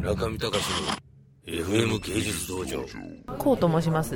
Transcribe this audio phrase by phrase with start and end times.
[0.00, 0.64] 中見隆
[1.46, 2.82] の FM 芸術道場
[3.36, 4.14] こうと申します。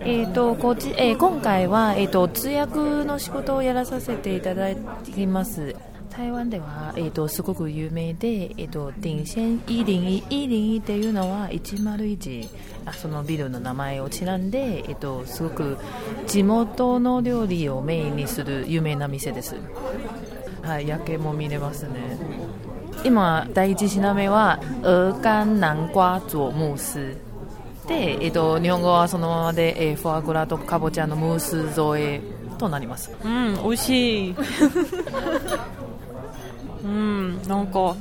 [0.00, 5.76] えーとこっちえー今回は、えー、と通訳の仕事をやらさせていただいています。
[6.08, 12.48] 台湾では、えー、とすごく有名で、えー、と頂線101 101っていうのは101
[12.86, 15.76] あそのビルの名前をちなんで、えー、とすごく
[16.26, 19.56] 地元の料理をメインにする有名な店です。
[20.62, 22.18] はい、夜景も見れますね。
[23.04, 27.16] 今第一品目は鹅肝南瓜佐ムース
[27.86, 32.20] で、えっと、日本語はそのままで、えーフォアグラとかぼちゃのムース添え
[32.58, 33.10] となります。
[33.24, 34.34] うん美味しい。
[36.84, 37.94] うんなんか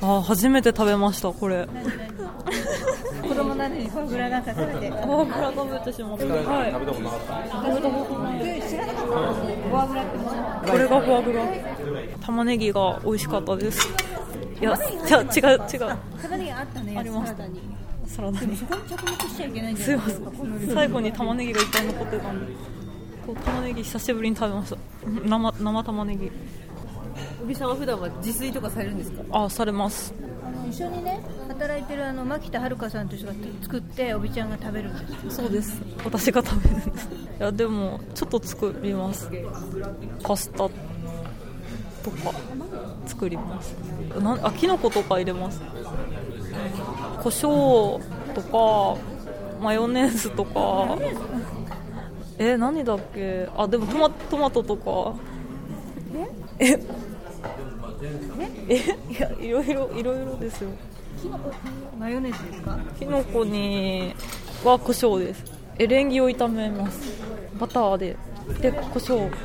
[0.00, 1.66] あ初めて食べましたこれ。
[3.22, 4.90] 子供なのにフォアグラなんか食べて。
[4.90, 6.72] フォアグラ食べてしまったはい。
[8.68, 10.32] 知らなかったフォアグラってもの
[10.66, 11.42] これがフォアグラ。
[12.20, 13.88] 玉ねぎが美味しかったです
[14.62, 14.78] いや
[15.30, 15.98] じゃ違う違う。
[16.22, 17.60] 玉ねぎあったねありましたサラダに。
[18.06, 22.52] サラダにそこに着目しちゃいけないんじすいまゃないですか最後に玉ねぎがいっぱい残ってたんで。
[23.26, 24.76] こう玉ねぎ久しぶりに食べました。
[25.28, 26.30] 生生玉ねぎ。
[27.42, 29.22] おびさんは普段は自炊とかされるんですか？
[29.32, 30.14] あされます。
[30.44, 35.36] あの一緒にね働いてるあの牧田遥さんという人が作っておびちゃんが食べるんです。
[35.36, 35.82] そうです。
[36.04, 37.08] 私が食べるんです。
[37.08, 39.28] いやでもちょっと作ります。
[40.22, 40.68] パスタ
[42.02, 42.32] とか
[43.06, 43.72] 作ります。
[44.20, 45.60] なんあキノコとか入れます。
[47.22, 48.00] 胡椒
[48.34, 48.98] とか
[49.60, 50.98] マヨネーズとか。
[52.38, 53.48] え何だっけ？
[53.56, 55.14] あでもトマトマトとか。
[56.58, 56.80] え？
[58.68, 58.76] え？
[59.10, 60.70] いやいろいろいろいろですよ。
[61.98, 62.78] マヨネーズですか？
[62.98, 64.14] きのこに
[64.64, 65.44] は胡椒です。
[65.78, 67.00] エレンギを炒めます。
[67.60, 68.16] バターで。
[68.60, 69.30] で胡椒。
[69.30, 69.36] で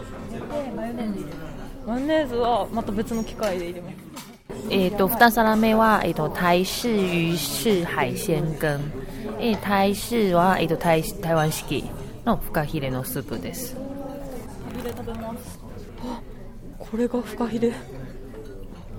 [0.76, 1.38] マヨネーズ入れる
[1.88, 3.96] マヨネーズはまた別の機械で入れます。
[4.70, 8.82] えっ、と2皿目は、えっと台式魚式海鮮羹。
[9.40, 11.90] えー台式は、えっと台台湾式
[12.26, 13.76] のフカヒレのスープです。
[13.76, 13.80] フ
[14.74, 15.60] カヒレ食べます。
[16.04, 16.22] あ
[16.78, 17.74] これがフカヒレ。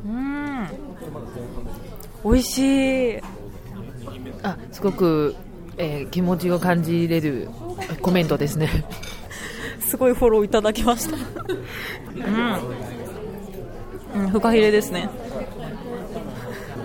[0.07, 0.69] うん。
[2.25, 2.59] 美味し
[3.11, 3.19] い。
[4.43, 5.37] あすごく、
[5.77, 7.51] えー気持ちを感じれる
[8.01, 8.87] コメントですね
[9.89, 11.17] すごいフォローいただきました。
[14.17, 15.09] うん、うん、フカヒレですね。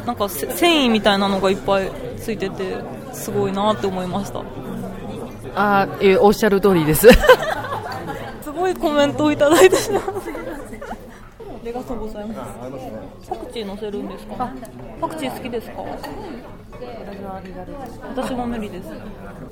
[0.06, 2.78] なんかせ繊維みたいなのがいっぱいついてて
[3.12, 4.42] すごいなって思いました。
[5.56, 7.10] あ、えーおっしゃる通りです。
[8.42, 10.04] すごいコメントをいただいてしまう
[11.64, 14.54] ありがとうございますパクチー乗せるんですか？
[15.00, 15.70] パクチー好きです。
[15.70, 15.76] か
[18.16, 18.90] 私も無理です。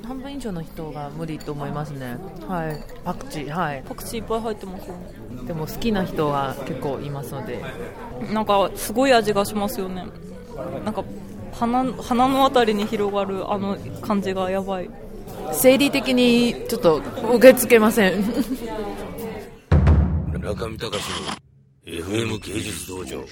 [0.06, 2.18] 半分以上の人が無理と思いますね。
[2.46, 2.84] はい。
[3.02, 3.82] パクチーはい。
[3.88, 5.14] パクチーいっぱい入ってますよね。
[5.46, 7.64] でも好きな人は結構いますので。
[8.30, 10.04] なんかすごい味がしますよね。
[10.84, 11.02] なんか
[11.54, 14.90] 鼻鼻のあたりに広がるあの感じがやばい。
[15.52, 17.00] 生理的にちょっと
[17.36, 18.22] 受け付けません。
[20.42, 21.41] 中見隆の
[21.92, 23.22] FM 芸術道場。